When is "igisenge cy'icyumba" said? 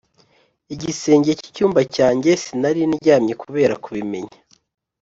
0.73-1.81